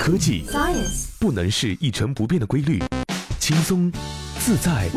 [0.00, 2.82] 科技 Science 不能是一成不变的规律，
[3.38, 3.92] 轻松、
[4.38, 4.88] 自在、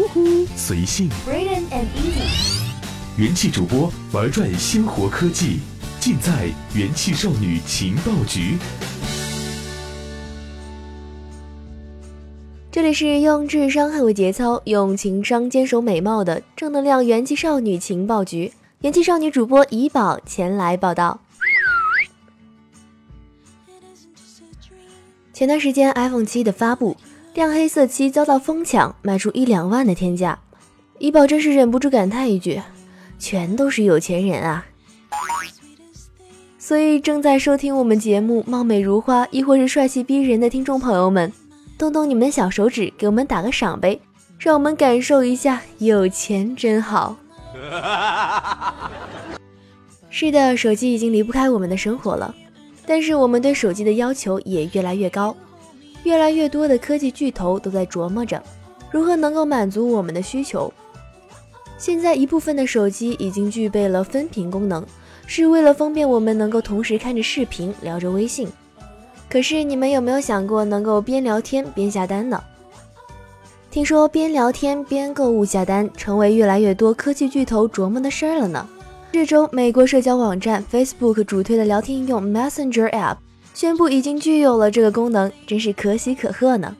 [0.56, 1.10] 随性。
[1.28, 5.60] Braden and Easy 元气主播玩转鲜活科技，
[6.00, 8.58] 尽在元气少女情报局。
[12.72, 18.54] 这里是用智商捍卫节操，用情商坚守美貌的正能量元气少女情报局。
[18.80, 21.20] 元气少女主播怡宝前来报道。
[25.34, 26.96] 前段时间 iPhone 七的发布，
[27.34, 30.38] 亮黑色漆遭到疯抢，卖出一两万的天价。
[31.00, 32.62] 怡宝真是忍不住感叹一句
[33.18, 34.66] ：“全都是有钱人啊！”
[36.60, 41.34] 所以正在收听我们节目、貌美如花，亦或是帅气逼人的听众朋友们，
[41.78, 44.00] 动动你们的小手指，给我们打个赏呗，
[44.38, 47.18] 让我们感受一下有钱真好。
[50.10, 52.34] 是的，手机已经离不开我们的生活了，
[52.86, 55.36] 但是我们对手机的要求也越来越高，
[56.04, 58.42] 越来越多的科技巨头都在琢磨着
[58.92, 60.72] 如何能够满足我们的需求。
[61.78, 64.86] 现在一部分的手机已经具备了分屏功能，
[65.28, 68.48] 是为了方便我们能够同时看着视频，聊着微信。
[69.30, 72.42] 可是你们有没有想过能够边聊天边下单呢？
[73.72, 78.70] 听说边聊天边购物下单成为越来越多科技巨头琢磨的事儿了呢。
[79.14, 83.18] 这周，美国社交网站 Facebook 主推的聊天应用 Messenger App
[83.54, 86.76] 宣布已经具有了这个功能，真是可喜可贺呢。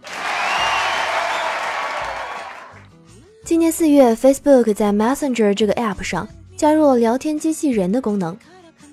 [3.46, 8.36] 今年四月，Facebook 在 Messenger 这个 App 上加入了聊天机器人的功能，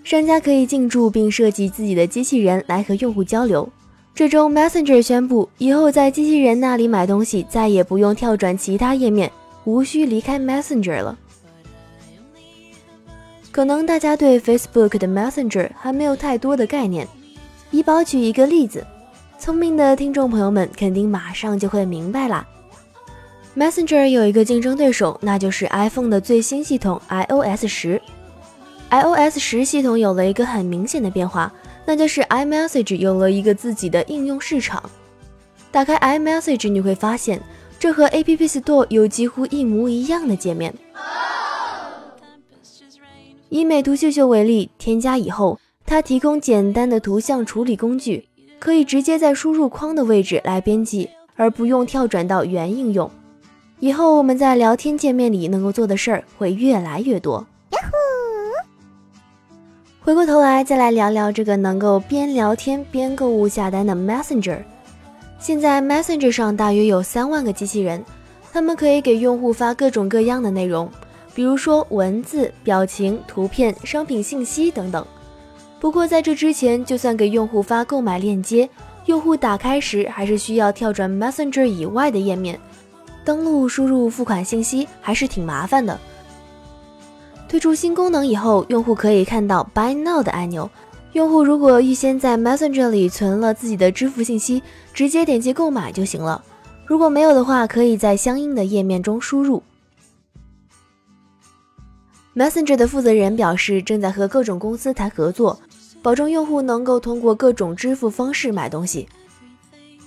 [0.05, 3.67] 商家可以进驻并设计自己的机器人来和用户交流。
[4.15, 9.33] 这周，Messenger 宣布，以后在机器人那里买东西再也不用跳转其他页面，
[9.65, 11.17] 无需离开 Messenger 了。
[13.53, 17.07] 可能大家对 Facebook 的 Messenger 还没有太多的概念，
[17.73, 18.87] 怡宝举一个例子，
[19.39, 22.47] 聪明的听众朋友们肯定马上就会明白啦。
[23.57, 28.01] Messenger 有一个竞争对手，那就是 iPhone 的最新系统 iOS 十。
[28.91, 31.53] iOS 十系统有了一个很明显的变化，
[31.85, 34.81] 那就是 iMessage 有了一个自己的应用市场。
[35.73, 37.41] 打开 iMessage，你会发现
[37.81, 40.73] 这和 App Store 有几乎一模一样的界面。
[43.51, 48.29] 以美图秀秀为例，添加以后，它提供简单的图像处理工具，
[48.61, 53.11] 可以直接在输入框的位置来编辑，而不用跳转到原应用。
[53.81, 57.45] 以后我们在聊天界面里能够做的事儿会越来越多。
[60.01, 64.59] 回过头来，再来聊聊这个能够边聊天边购物下单的 Messenger。
[65.41, 68.05] 现在 Messenger 上大约有三万个机器人，
[68.53, 70.89] 他们可以给用户发各种各样的内容，
[71.35, 75.05] 比如说文字、表情、图片、商品信息等等。
[75.79, 78.69] 不过在这之前，就算给用户发购买链接，
[79.07, 82.61] 用户打开时还是需要跳转 Messenger 以外的页面。
[83.25, 85.99] 登录输入付款信息还是挺麻烦的。
[87.49, 90.71] 推出新功能以后，用户可以看到 Buy Now 的按钮。
[91.13, 94.63] 用户如果预先在 Messenger 里存了自己的支付信息，
[94.93, 96.45] 直接点击购买就行了。
[96.87, 99.63] 如果没有的话，可以在相应的页面中输入。
[102.37, 105.61] Messenger 的负责人表示，正在和各种公司谈合作，
[106.01, 109.09] 保证用户能够通过各种支付方式买东西。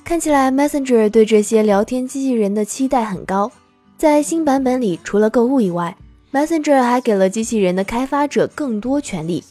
[0.06, 3.52] 看起来 Messenger 对这些聊天机器人的期待很高。
[3.98, 5.96] 在新版本里，除了购物以外
[6.32, 9.44] ，Messenger 还给了机器人的开发者更多权利。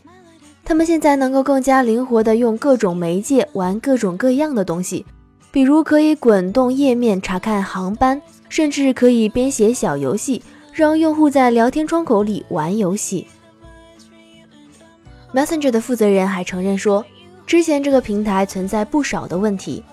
[0.64, 5.04] 他们现在能够更加灵活地用各种媒介玩各种各样的东西，
[5.50, 13.26] 比如可以滚动页面查看航班，甚至可以编写小游戏，让用户在聊天窗口里玩游戏。
[15.34, 17.04] Messenger 的负责人还承认说，
[17.46, 19.84] 之前这个平台存在不少的问题。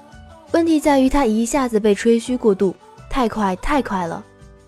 [0.51, 2.73] 问题在于它一下子被吹嘘过度，
[3.09, 4.23] 太快太快了。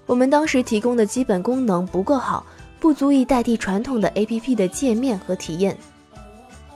[0.05, 2.45] 我们当时提供的基本功能不够好，
[2.79, 5.78] 不足以代替传统的 APP 的界面和体验。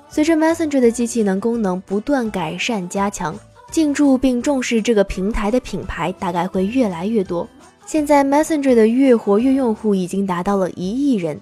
[0.07, 3.35] 随着 Messenger 的机器能功能不断改善加强，
[3.70, 7.46] 进驻并重视这个平台的品牌大概会越来越多。
[7.85, 11.40] 现在 Messenger 的月活跃用户已经达到了一亿人。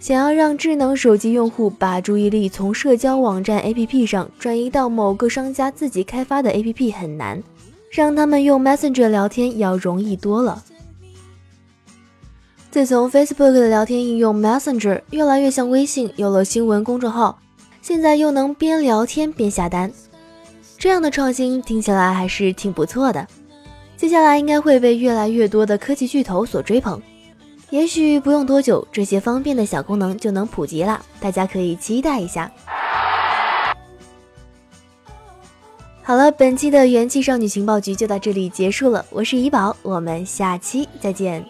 [0.00, 7.42] 想要让智能手机用户把注意力从社交网站 APP 上转移到某个商家自己开发的 APP 很难，
[7.90, 10.62] 让他们用 Messenger 聊天要容易多了。
[12.70, 17.38] 自从 Facebook 的聊天应用 Messenger 越来越像微信，有了新闻公众号，
[17.82, 19.90] 现在又能边聊天边下单，
[20.78, 23.26] 这样的创新听起来还是挺不错的。
[23.96, 27.00] 接下来应该会被越来越多的科技巨头所追捧。
[27.70, 32.50] 也许不用多久，这些方便的小功能就能普及了，大家可以期待一下。
[36.02, 39.04] 好了，本期的元气少女情报局就到这里结束了。
[39.10, 41.44] 我是怡宝，我们下期再见。